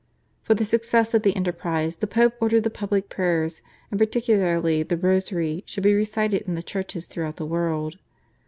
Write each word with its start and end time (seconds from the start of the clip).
For 0.41 0.55
the 0.55 0.65
success 0.65 1.13
of 1.13 1.21
the 1.21 1.35
enterprise 1.35 1.97
the 1.97 2.07
Pope 2.07 2.33
ordered 2.41 2.63
that 2.63 2.71
public 2.73 3.07
prayers 3.07 3.61
and 3.91 3.99
particularly 3.99 4.81
the 4.81 4.97
Rosary 4.97 5.61
should 5.67 5.83
be 5.83 5.93
recited 5.93 6.41
in 6.47 6.55
the 6.55 6.63
churches 6.63 7.05
throughout 7.05 7.37
the 7.37 7.45
world. 7.45 7.99